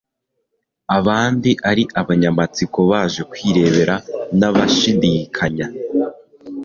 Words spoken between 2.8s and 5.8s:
baje kwirebera n'abashidikanya.